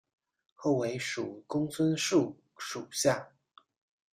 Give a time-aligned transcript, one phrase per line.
[0.55, 3.33] 后为蜀公孙述属下。